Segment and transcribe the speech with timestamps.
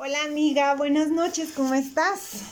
[0.00, 2.42] Hola amiga, buenas noches, ¿cómo estás?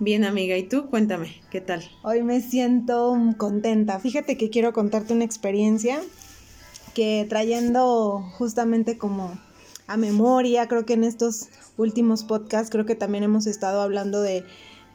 [0.00, 0.90] Bien amiga, ¿y tú?
[0.90, 1.82] Cuéntame, ¿qué tal?
[2.02, 3.98] Hoy me siento contenta.
[4.00, 6.02] Fíjate que quiero contarte una experiencia
[6.92, 9.32] que trayendo justamente como
[9.86, 14.44] a memoria, creo que en estos últimos podcasts creo que también hemos estado hablando de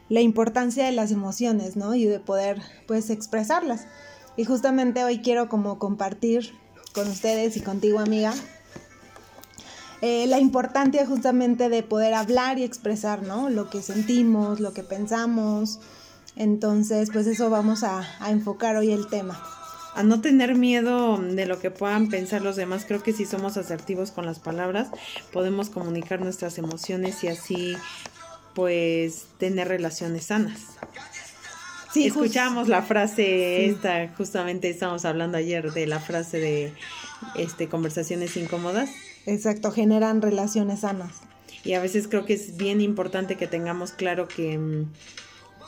[0.08, 1.96] la importancia de las emociones, ¿no?
[1.96, 3.88] Y de poder pues expresarlas.
[4.36, 6.52] Y justamente hoy quiero como compartir
[6.94, 8.32] con ustedes y contigo amiga
[10.02, 13.50] eh, la importancia justamente de poder hablar y expresar, ¿no?
[13.50, 15.78] Lo que sentimos, lo que pensamos.
[16.36, 19.42] Entonces, pues eso vamos a, enfocar hoy el tema.
[19.94, 23.56] A no tener miedo de lo que puedan pensar los demás, creo que si somos
[23.56, 24.88] asertivos con las palabras,
[25.32, 27.76] podemos comunicar nuestras emociones y así,
[28.54, 30.60] pues, tener relaciones sanas.
[31.92, 36.72] Sí, escuchamos la frase esta, justamente estamos hablando ayer de la frase de
[37.34, 38.90] este conversaciones incómodas.
[39.30, 41.20] Exacto, generan relaciones sanas.
[41.62, 44.86] Y a veces creo que es bien importante que tengamos claro que mm,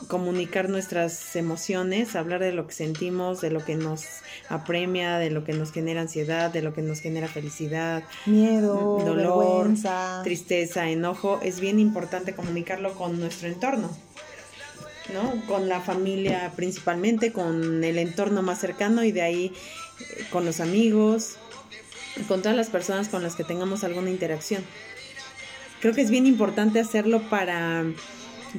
[0.09, 4.05] comunicar nuestras emociones, hablar de lo que sentimos, de lo que nos
[4.49, 9.71] apremia, de lo que nos genera ansiedad, de lo que nos genera felicidad, miedo, dolor,
[10.25, 13.91] tristeza, enojo, es bien importante comunicarlo con nuestro entorno.
[15.13, 15.47] ¿no?
[15.47, 19.53] Con la familia principalmente, con el entorno más cercano y de ahí
[20.01, 21.37] eh, con los amigos,
[22.29, 24.65] con todas las personas con las que tengamos alguna interacción.
[25.81, 27.85] Creo que es bien importante hacerlo para,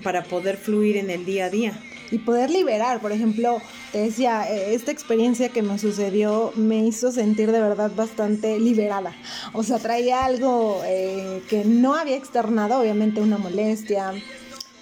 [0.04, 1.74] para poder fluir en el día a día.
[2.12, 3.60] Y poder liberar, por ejemplo,
[3.92, 9.16] te decía, eh, esta experiencia que me sucedió me hizo sentir de verdad bastante liberada.
[9.54, 14.14] O sea, traía algo eh, que no había externado, obviamente una molestia,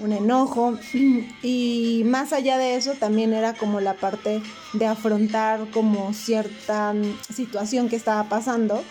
[0.02, 0.77] un enojo
[1.44, 4.41] y más allá de eso también era como la parte
[4.73, 8.83] de afrontar como cierta mm, situación que estaba pasando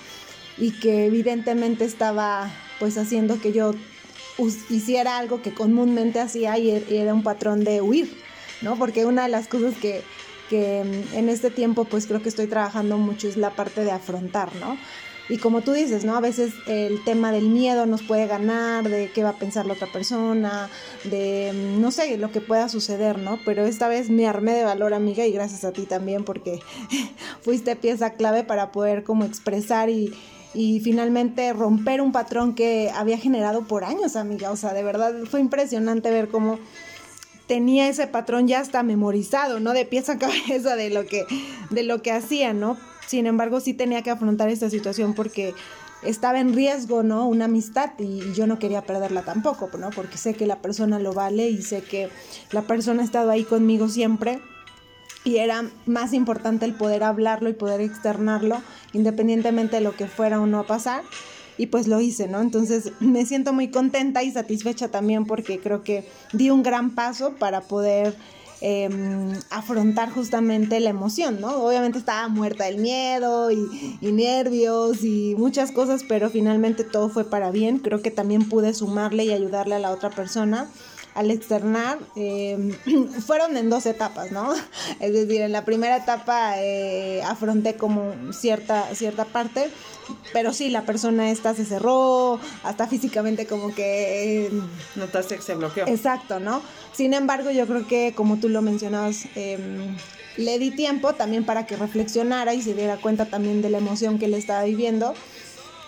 [0.56, 3.74] y que evidentemente estaba pues haciendo que yo
[4.70, 8.10] hiciera algo que comúnmente hacía y er, era un patrón de huir,
[8.62, 8.76] ¿no?
[8.76, 10.02] Porque una de las cosas que,
[10.48, 13.90] que mm, en este tiempo pues creo que estoy trabajando mucho es la parte de
[13.90, 14.78] afrontar, ¿no?
[15.30, 16.16] Y como tú dices, ¿no?
[16.16, 19.74] A veces el tema del miedo nos puede ganar, de qué va a pensar la
[19.74, 20.68] otra persona,
[21.04, 23.38] de no sé, lo que pueda suceder, ¿no?
[23.44, 26.58] Pero esta vez me armé de valor, amiga, y gracias a ti también porque
[27.42, 30.12] fuiste pieza clave para poder como expresar y,
[30.52, 34.50] y finalmente romper un patrón que había generado por años, amiga.
[34.50, 36.58] O sea, de verdad fue impresionante ver cómo
[37.46, 39.74] tenía ese patrón ya hasta memorizado, ¿no?
[39.74, 41.24] De pieza a cabeza de lo que,
[41.70, 42.76] de lo que hacía, ¿no?
[43.10, 45.52] Sin embargo, sí tenía que afrontar esta situación porque
[46.04, 47.26] estaba en riesgo, ¿no?
[47.26, 49.90] Una amistad y yo no quería perderla tampoco, ¿no?
[49.90, 52.08] Porque sé que la persona lo vale y sé que
[52.52, 54.40] la persona ha estado ahí conmigo siempre
[55.24, 58.62] y era más importante el poder hablarlo y poder externarlo
[58.92, 61.02] independientemente de lo que fuera o no a pasar
[61.58, 62.40] y pues lo hice, ¿no?
[62.40, 67.34] Entonces me siento muy contenta y satisfecha también porque creo que di un gran paso
[67.40, 68.14] para poder
[68.62, 71.64] Em, afrontar justamente la emoción, ¿no?
[71.64, 73.56] Obviamente estaba muerta del miedo y,
[74.02, 77.78] nervios y muchas cosas, pero finalmente todo fue para bien.
[77.78, 80.68] Creo que también pude sumarle y ayudarle a la otra persona
[81.14, 82.76] al externar eh,
[83.26, 84.52] fueron en dos etapas, ¿no?
[85.00, 89.70] Es decir, en la primera etapa eh, afronté como cierta, cierta parte,
[90.32, 94.46] pero sí, la persona esta se cerró, hasta físicamente como que...
[94.46, 94.50] Eh,
[94.96, 95.86] Notaste que se bloqueó.
[95.86, 96.62] Exacto, ¿no?
[96.92, 99.96] Sin embargo, yo creo que como tú lo mencionabas, em,
[100.36, 104.18] le di tiempo también para que reflexionara y se diera cuenta también de la emoción
[104.18, 105.14] que le estaba viviendo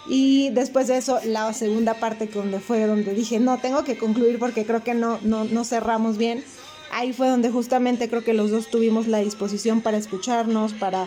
[0.07, 4.39] y después de eso, la segunda parte donde fue donde dije, no, tengo que concluir
[4.39, 6.45] porque creo que no, no, no cerramos bien.
[6.91, 11.07] Ahí fue donde justamente creo que los dos tuvimos la disposición para escucharnos, para,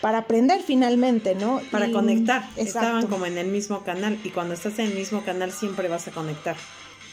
[0.00, 1.60] para aprender finalmente, ¿no?
[1.70, 2.48] Para conectar.
[2.56, 6.08] Estaban como en el mismo canal y cuando estás en el mismo canal siempre vas
[6.08, 6.56] a conectar.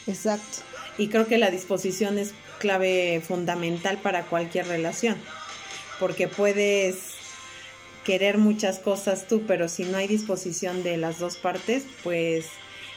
[0.06, 0.58] Exacto.
[0.98, 5.16] Y creo que la disposición es clave fundamental para cualquier relación,
[5.98, 7.09] porque puedes
[8.04, 12.46] querer muchas cosas tú, pero si no hay disposición de las dos partes, pues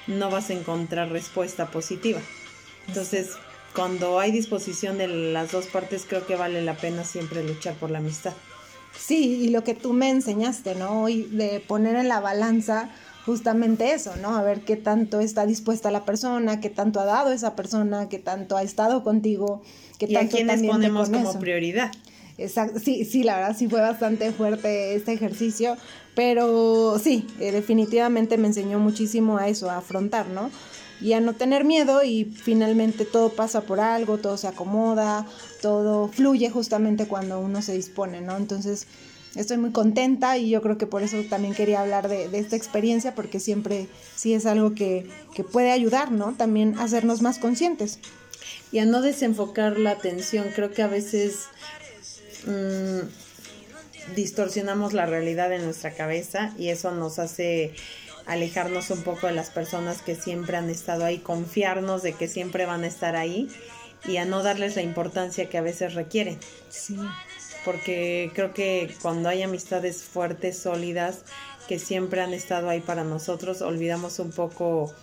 [0.07, 2.21] no vas a encontrar respuesta positiva.
[2.87, 3.31] Entonces,
[3.75, 7.91] cuando hay disposición de las dos partes, creo que vale la pena siempre luchar por
[7.91, 8.33] la amistad.
[8.97, 11.09] Sí, y lo que tú me enseñaste, ¿no?
[11.09, 12.89] Y de poner en la balanza
[13.25, 14.35] justamente eso, ¿no?
[14.35, 18.19] A ver qué tanto está dispuesta la persona, qué tanto ha dado esa persona, qué
[18.19, 19.63] tanto ha estado contigo,
[19.97, 21.91] qué y tanto a quiénes ponemos como prioridad.
[22.37, 25.77] Sí, sí, la verdad sí fue bastante fuerte este ejercicio,
[26.15, 30.49] pero sí, eh, definitivamente me enseñó muchísimo a eso, a afrontar, ¿no?
[30.99, 35.27] Y a no tener miedo y finalmente todo pasa por algo, todo se acomoda,
[35.61, 38.37] todo fluye justamente cuando uno se dispone, ¿no?
[38.37, 38.87] Entonces,
[39.35, 43.15] estoy muy contenta y yo creo que por eso también quería hablar de, esta experiencia,
[43.15, 45.07] porque siempre sí es algo que,
[45.51, 46.33] puede ayudar, ¿no?
[46.33, 47.99] También hacernos más conscientes.
[48.71, 51.47] Y a no desenfocar la atención, creo que a veces
[52.45, 57.73] mm, distorsionamos la realidad en nuestra cabeza y eso nos hace
[58.25, 62.65] alejarnos un poco de las personas que siempre han estado ahí, confiarnos de que siempre
[62.65, 63.49] van a estar ahí
[64.05, 66.39] y a no darles la importancia que a veces requieren.
[66.69, 66.97] Sí
[67.63, 71.23] porque creo que cuando hay amistades fuertes, sólidas,
[71.67, 74.93] que siempre han estado ahí para nosotros, olvidamos un poco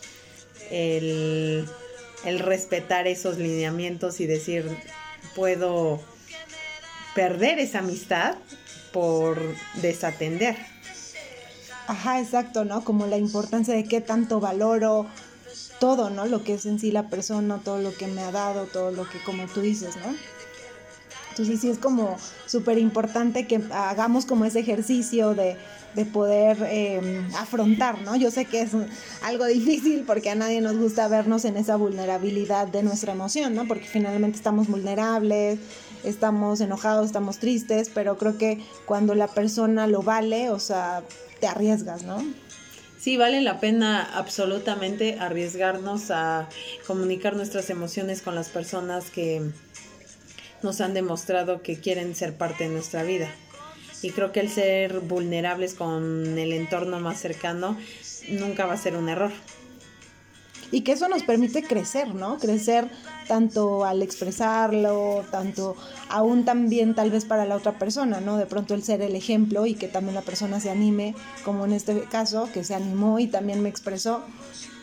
[0.71, 1.67] el,
[2.25, 4.67] respetar esos lineamientos y decir,
[5.35, 6.01] puedo
[7.15, 8.37] perder esa amistad
[8.93, 9.39] por
[9.81, 10.57] desatender.
[11.87, 12.85] Ajá, exacto, ¿no?
[12.85, 15.07] Como la importancia de qué tanto valoro
[15.81, 16.27] todo, ¿no?
[16.27, 19.09] Lo que es en sí la persona, todo lo que me ha dado, todo lo
[19.09, 20.15] que, como tú dices, ¿no?
[21.31, 22.17] Entonces sí es como
[22.47, 25.57] súper importante que hagamos como ese ejercicio de,
[26.13, 28.15] poder em, afrontar, ¿no?
[28.15, 28.71] Yo sé que es
[29.23, 33.67] algo difícil porque a nadie nos gusta vernos en esa vulnerabilidad de nuestra emoción, ¿no?
[33.67, 35.59] Porque finalmente estamos vulnerables,
[36.05, 41.03] estamos enojados, estamos tristes, pero creo que cuando la persona lo vale, o sea,
[41.41, 42.23] te arriesgas, ¿no?
[42.99, 46.49] Sí, vale la pena absolutamente arriesgarnos a
[46.87, 49.51] comunicar nuestras emociones con las personas que,
[50.63, 53.31] nos han demostrado que quieren ser parte de nuestra vida.
[54.03, 57.77] Y creo que el ser vulnerables con el entorno más cercano
[58.31, 59.31] nunca va a ser un error.
[60.73, 62.39] Y que eso nos permite crecer, ¿no?
[62.39, 62.89] Crecer
[63.27, 65.77] tanto al expresarlo, tanto
[66.09, 68.37] aún también tal vez para la otra persona, ¿no?
[68.37, 71.15] De pronto el ser el ejemplo y que también la persona se anime,
[71.45, 74.23] como en este caso, que se animó y también me expresó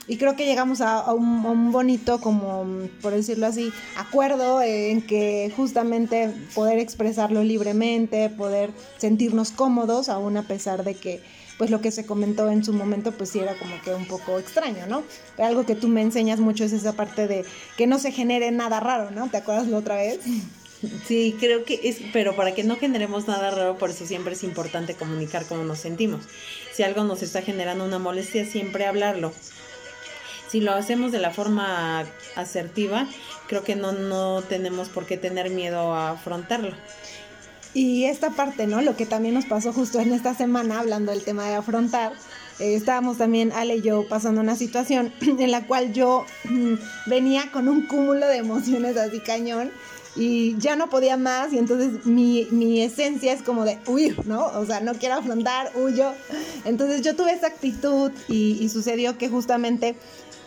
[0.10, 2.66] y creo que llegamos a, un, bonito, como
[3.01, 10.44] por decirlo así, acuerdo en que justamente poder expresarlo libremente, poder sentirnos cómodos, aún a
[10.44, 11.22] pesar de que
[11.57, 14.39] pues lo que se comentó en su momento pues sí era como que un poco
[14.39, 15.04] extraño, ¿no?
[15.36, 17.45] Pero algo que tú me enseñas mucho es esa parte de
[17.77, 19.30] que no se genere nada raro, ¿no?
[19.30, 20.19] ¿Te acuerdas la otra vez?
[21.07, 24.44] Sí, creo que es, pero para que no generemos nada raro, por eso siempre es
[24.44, 26.25] importante comunicar cómo nos sentimos.
[26.71, 29.33] Si algo nos está generando una molestia, siempre hablarlo
[30.48, 32.06] si lo hacemos de la forma
[32.36, 33.07] asertiva,
[33.48, 36.74] creo que no, no tenemos por qué tener miedo a afrontarlo.
[37.77, 38.81] Y esta parte, ¿no?
[38.81, 42.12] Lo que también nos pasó justo en esta semana, hablando del tema de afrontar,
[42.57, 46.74] eh, estábamos también, Ale y yo, pasando una situación en la cual yo mm,
[47.06, 49.69] venía con un cúmulo de emociones así cañón
[50.17, 54.47] y ya no podía más y entonces mi, mi, esencia es como de huir, ¿no?
[54.47, 56.11] O sea, no quiero afrontar, huyo.
[56.65, 59.95] Entonces yo tuve esa actitud y, y sucedió que justamente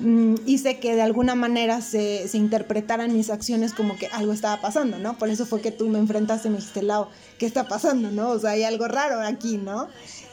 [0.00, 4.58] Mm, hice que de alguna manera se, se, interpretaran mis acciones como que algo estaba
[4.58, 5.18] pasando, ¿no?
[5.18, 7.08] Por eso fue que tú me enfrentaste y me dijiste, Lau,
[7.38, 8.30] ¿qué está pasando, no?
[8.30, 9.88] O sea, hay algo raro aquí, ¿no?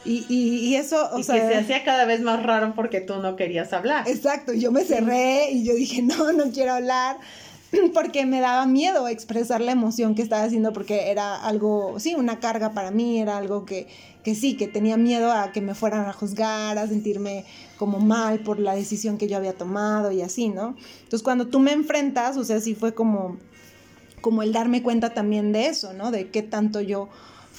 [0.06, 1.34] Y, y, eso, o sea...
[1.34, 4.08] que se hacía cada vez más raro porque tú no querías hablar.
[4.08, 7.18] Exacto, yo me cerré y yo dije, no, no quiero hablar
[7.94, 12.40] porque me daba miedo expresar la emoción que estaba haciendo porque era algo, sí, una
[12.40, 13.86] carga para mí, era algo que,
[14.22, 17.44] que sí, que tenía miedo a que me fueran a juzgar, a sentirme
[17.76, 20.76] como mal por la decisión que yo había tomado y así, ¿no?
[20.98, 23.36] Entonces cuando tú me enfrentas, o sea, sí fue como,
[24.20, 26.10] como el darme cuenta también de eso, ¿no?
[26.10, 27.08] De qué tanto yo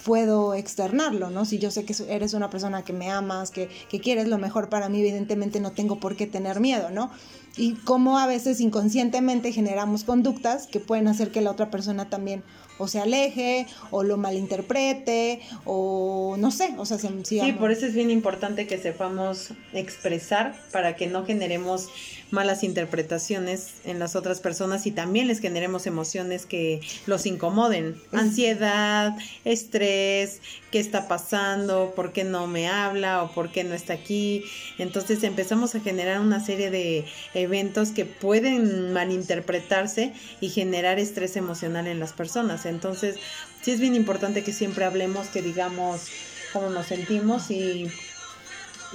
[0.06, 1.46] puedo externarlo, ¿no?
[1.46, 4.70] Si yo sé que eres una persona que me amas, que, que quieres lo mejor
[4.70, 7.12] para mí, evidentemente no tengo por qué tener miedo, ¿no?
[7.58, 12.44] Y cómo a veces inconscientemente generamos conductas que pueden hacer que la otra persona también
[12.80, 17.86] o se aleje o lo malinterprete o no sé, o sea, se, sí, por eso
[17.86, 21.90] es bien importante que sepamos expresar para que no generemos
[22.32, 29.16] malas interpretaciones en las otras personas y también les generemos emociones que los incomoden, ansiedad,
[29.46, 34.44] estrés, qué está pasando, por qué no me habla o por qué no está aquí.
[34.78, 41.88] Entonces empezamos a generar una serie de eventos que pueden malinterpretarse y generar estrés emocional
[41.88, 42.66] en las personas.
[42.70, 43.18] Entonces,
[43.62, 46.08] sí es bien importante que siempre hablemos, que digamos
[46.54, 47.92] cómo nos sentimos y,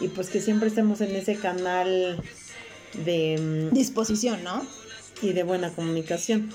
[0.00, 2.22] y pues que siempre estemos en ese canal
[3.04, 4.66] de mm, disposición, ¿no?
[5.22, 6.52] Y de buena comunicación.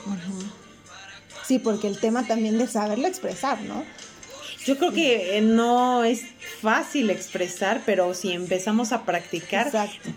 [1.45, 3.83] Sí, porque el tema también de saberlo expresar, ¿no?
[4.65, 6.21] Yo creo que eh, no es
[6.61, 9.71] fácil expresar, pero si empezamos a practicar,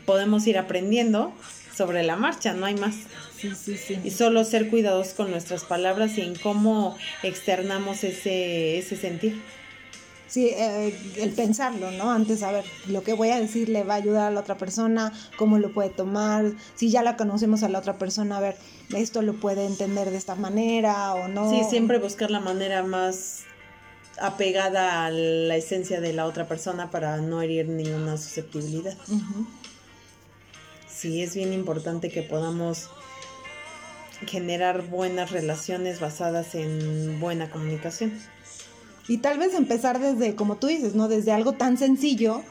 [0.05, 1.33] podemos ir aprendiendo
[1.75, 2.95] sobre la marcha, no hay más.
[3.43, 3.99] Sí, sí, sí.
[4.05, 9.43] Y solo ser cuidadosos con nuestras palabras y en cómo externamos ese, ese sentir.
[10.29, 12.13] Sí, eh, el pensarlo, ¿no?
[12.13, 14.57] Antes, a ver, lo que voy a decir le va a ayudar a la otra
[14.57, 18.57] persona, cómo lo puede tomar, si ya la conocemos a la otra persona, a ver,
[18.97, 21.51] esto lo puede entender de esta manera o no.
[21.51, 23.41] Sí, siempre buscar la manera más
[24.21, 28.97] apegada a la esencia de la otra persona para no herir ninguna susceptibilidad.
[30.89, 32.89] Sí, es bien importante que podamos
[34.27, 38.13] generar buenas relaciones basadas en buena comunicación.
[39.09, 41.09] Y tal vez empezar desde, como tú dices, ¿no?
[41.09, 42.43] Desde algo tan sencillo,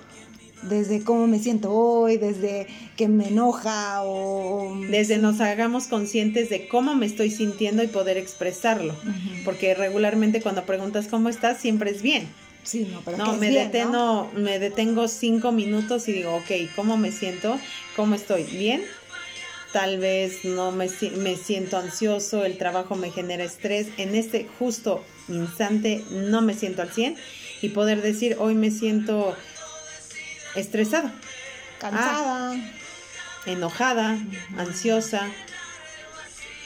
[0.64, 4.76] desde cómo me siento hoy, desde que me enoja o...
[4.90, 8.96] Desde nos hagamos conscientes de cómo me estoy sintiendo y poder expresarlo.
[9.46, 12.28] Porque regularmente cuando preguntas cómo estás, siempre es bien.
[12.64, 17.12] Sí, no, pero no, me, detengo, me detengo cinco minutos y digo, ok, ¿cómo me
[17.12, 17.58] siento?
[17.96, 18.44] ¿Cómo estoy?
[18.44, 18.84] ¿Bien?
[19.74, 23.88] Tal vez no me, me siento ansioso, el trabajo me genera estrés.
[23.98, 27.16] En este justo instante no me siento al 100
[27.62, 29.36] y poder decir, hoy me siento
[30.56, 31.14] estresada.
[31.80, 32.52] Cansada.
[32.52, 32.72] Ah,
[33.46, 34.18] enojada,
[34.58, 35.30] ansiosa.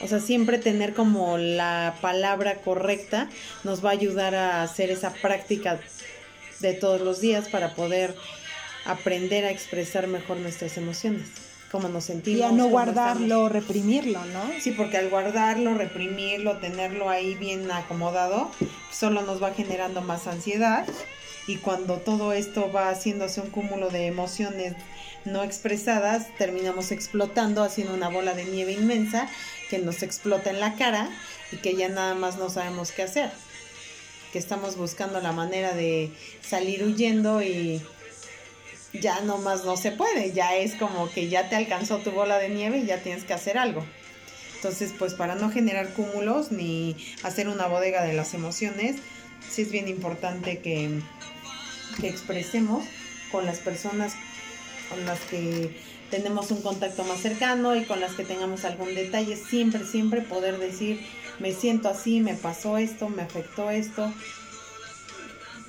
[0.00, 3.30] O sea, siempre tener como la palabra correcta
[3.64, 5.80] nos va a ayudar a hacer esa práctica
[6.60, 8.14] de todos los días para poder
[8.84, 11.28] aprender a expresar mejor nuestras emociones,
[11.70, 12.40] cómo nos sentimos.
[12.40, 14.42] Y a no guardarlo, reprimirlo, ¿no?
[14.60, 18.50] Sí, porque al guardarlo, reprimirlo, tenerlo ahí bien acomodado,
[18.92, 20.86] solo nos va generando más ansiedad
[21.46, 24.74] y cuando todo esto va haciéndose un cúmulo de emociones
[25.24, 29.28] no expresadas, terminamos explotando, haciendo una bola de nieve inmensa
[29.70, 31.08] que nos explota en la cara
[31.52, 33.30] y que ya nada más no sabemos qué hacer.
[34.32, 36.10] Que estamos buscando la manera de
[36.42, 37.80] salir huyendo y
[39.00, 42.48] ya más no se puede, ya es como que ya te alcanzó tu bola de
[42.48, 43.84] nieve y ya tienes que hacer algo.
[44.56, 48.96] Entonces, pues para no generar cúmulos ni hacer una bodega de las emociones,
[49.48, 51.00] sí es bien importante que
[52.00, 52.84] que expresemos
[53.32, 54.14] con las personas
[54.90, 55.74] con las que
[56.10, 60.58] tenemos un contacto más cercano y con las que tengamos algún detalle, siempre, siempre poder
[60.58, 61.04] decir,
[61.40, 64.12] me siento así, me pasó esto, me afectó esto,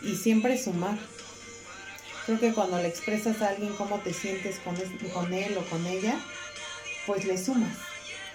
[0.04, 1.00] y siempre sumar.
[2.28, 4.76] Creo que cuando le expresas a alguien cómo te sientes con,
[5.14, 6.20] con él o con ella,
[7.06, 7.74] pues le sumas.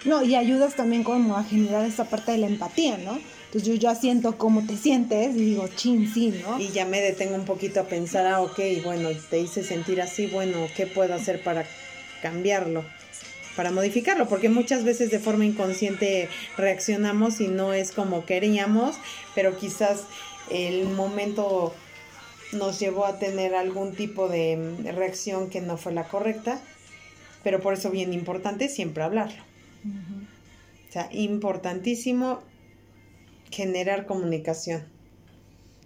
[0.03, 3.19] No, y ayudas también como a generar esta parte de la empatía, ¿no?
[3.45, 6.59] Entonces yo ya siento cómo te sientes y digo, chin, sí, ¿no?
[6.59, 10.25] Y ya me detengo un poquito a pensar, ah, ok, bueno, te hice sentir así,
[10.25, 11.63] bueno, ¿qué puedo hacer para
[12.23, 12.83] cambiarlo?
[13.55, 18.95] Para modificarlo, porque muchas veces de forma inconsciente reaccionamos y no es como queríamos,
[19.35, 20.01] pero quizás
[20.49, 21.75] el momento
[22.53, 26.61] nos llevó a tener algún tipo de reacción que no fue la correcta,
[27.43, 29.41] pero por eso bien importante siempre hablarlo.
[30.89, 32.41] O sea, importantísimo
[33.51, 34.83] generar comunicación.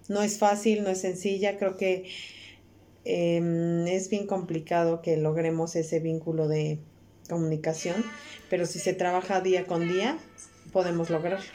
[0.08, 2.10] No es fácil, no es sencilla, creo que
[3.04, 6.80] em, es bien complicado que logremos ese vínculo de
[7.30, 8.06] comunicación,
[8.50, 10.18] pero si se trabaja día con día,
[10.72, 11.46] podemos lograrlo.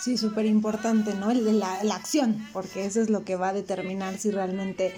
[0.00, 1.30] Sí, súper importante, ¿no?
[1.30, 4.92] El, la, la, acción, porque eso es lo que va a determinar si realmente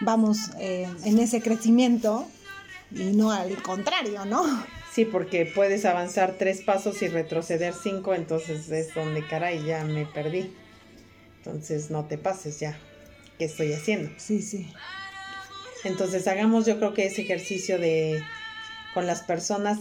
[0.00, 2.26] vamos eh, en ese crecimiento
[2.92, 4.44] y no al contrario, ¿no?
[4.92, 10.06] Sí, porque puedes avanzar tres pasos y retroceder cinco, entonces es donde caray, ya me
[10.06, 10.52] perdí.
[11.38, 12.78] Entonces no te pases ya.
[13.38, 14.10] ¿Qué estoy haciendo?
[14.18, 14.72] Sí, sí.
[15.82, 18.22] Entonces hagamos yo creo que ese ejercicio de
[18.94, 19.80] con las personas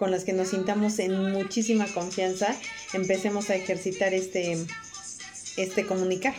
[0.00, 2.56] con las que nos sintamos en muchísima confianza,
[2.94, 4.56] empecemos a ejercitar este,
[5.58, 6.34] este comunicar.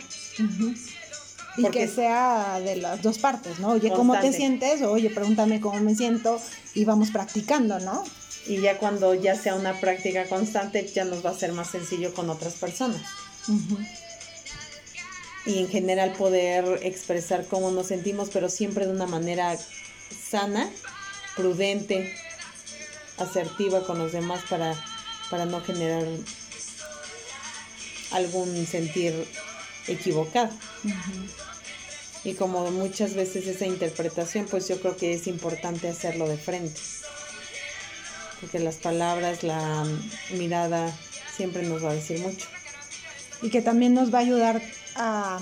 [1.56, 3.70] Y que sea de las dos partes, ¿no?
[3.70, 4.82] Oye, ¿cómo te sientes?
[4.82, 6.42] oye, pregúntame cómo me siento
[6.74, 8.02] y vamos practicando, ¿no?
[8.48, 12.12] Y ya cuando ya sea una práctica constante, ya nos va a ser más sencillo
[12.14, 13.00] con otras personas.
[15.46, 19.56] Y en general poder expresar cómo nos sentimos, pero siempre de una manera
[20.28, 20.68] sana,
[21.36, 22.12] prudente,
[23.22, 24.74] asertiva con los demás para,
[25.30, 26.06] para no generar
[28.12, 29.26] algún sentir
[29.86, 30.50] equivocado.
[32.24, 36.80] Y como muchas veces esa interpretación, pues yo creo que es importante hacerlo de frente.
[38.40, 39.86] Porque las palabras, la
[40.36, 40.96] mirada,
[41.36, 42.46] siempre nos va a decir mucho.
[43.40, 44.62] Y que también nos va a ayudar
[44.94, 45.40] a,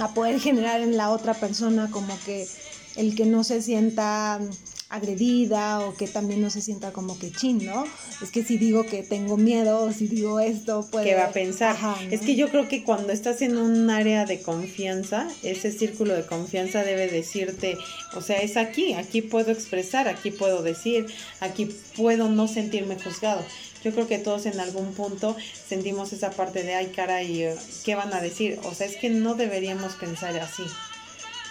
[0.00, 2.48] a poder generar en la otra persona como que
[2.96, 4.40] el que no se sienta
[4.88, 7.84] agredida o que también no se sienta como que chin, ¿no?
[8.22, 11.04] Es que si digo que tengo miedo o si digo esto, pues...
[11.04, 11.76] ¿Qué va a pensar?
[12.10, 16.24] Es que yo creo que cuando estás en un área de confianza, ese círculo de
[16.24, 17.76] confianza debe decirte,
[18.14, 21.06] o sea, es aquí, aquí puedo expresar, aquí puedo decir,
[21.40, 23.44] aquí puedo no sentirme juzgado.
[23.82, 25.36] Yo creo que todos en algún punto
[25.68, 27.48] sentimos esa parte de, ay, caray,
[27.84, 28.58] ¿qué van a decir?
[28.64, 30.62] O sea, es que no deberíamos pensar así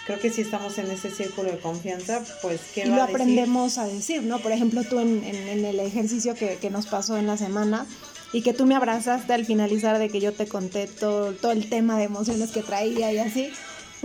[0.06, 3.86] creo que si estamos en ese círculo de confianza, pues ¿qué y lo aprendemos a
[3.86, 4.38] decir, ¿no?
[4.38, 7.86] Por ejemplo, tú en, en, el ejercicio que, que, nos pasó en la semana,
[8.32, 11.68] y que tú me abrazaste al finalizar de que yo te conté todo, todo el
[11.68, 13.50] tema de emociones que traía y así,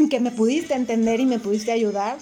[0.09, 2.17] que me pudiste entender y me pudiste ayudar.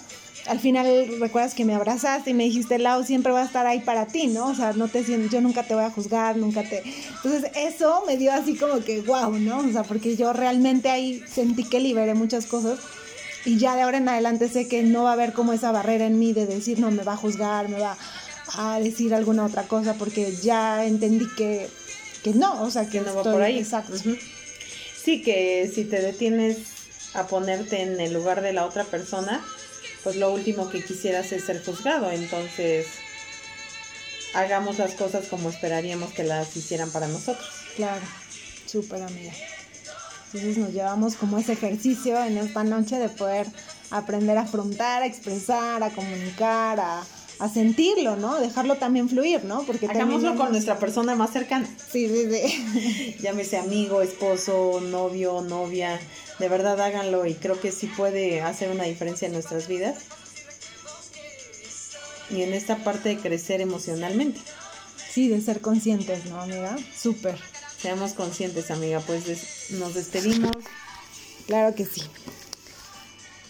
[0.46, 0.86] Al final
[1.20, 4.26] recuerdas que me abrazaste y me dijiste, Lau, siempre va a estar ahí para ti,
[4.26, 4.48] ¿no?
[4.48, 6.82] O sea, no te yo nunca te voy a juzgar, nunca te...
[7.22, 9.58] Entonces eso me dio así como que, wow, ¿no?
[9.58, 12.78] O sea, porque yo realmente ahí sentí que liberé muchas cosas
[13.44, 16.06] y ya de ahora en adelante sé que no va a haber como esa barrera
[16.06, 17.96] en mí de decir, no, me va a juzgar, me va
[18.54, 21.68] a decir alguna otra cosa, porque ya entendí que,
[22.22, 23.58] que no, o sea, que, no va por ahí.
[23.58, 23.94] Exacto.
[23.96, 26.58] Sí, que si te detienes
[27.14, 29.42] a ponerte en el lugar de la otra persona,
[30.02, 32.86] pues lo último que quisieras es ser juzgado, entonces
[34.34, 37.48] hagamos las cosas como esperaríamos que las hicieran para nosotros.
[37.76, 38.02] Claro,
[38.66, 39.32] súper amiga.
[40.32, 43.48] Entonces nos llevamos como ese ejercicio en esta noche de poder
[43.90, 47.02] aprender a afrontar, a expresar, a comunicar, a,
[47.40, 48.38] a sentirlo, ¿no?
[48.38, 49.62] Dejarlo también fluir, ¿no?
[49.62, 51.66] Porque Hagámoslo con nuestra persona más cercana.
[51.90, 53.16] Sí, sí, sí.
[53.20, 55.98] Llámese amigo, esposo, novio, novia.
[56.38, 60.04] De verdad háganlo y creo que sí puede hacer una diferencia en nuestras vidas.
[62.30, 64.40] Y en esta parte de crecer emocionalmente.
[65.10, 66.76] Sí, de ser conscientes, ¿no, amiga?
[66.96, 67.36] Súper.
[67.80, 69.00] Seamos conscientes, amiga.
[69.00, 70.50] Pues nos despedimos.
[71.46, 72.02] Claro que sí.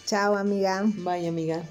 [0.05, 0.83] Chao, amiga.
[0.85, 1.63] Bye, amiga.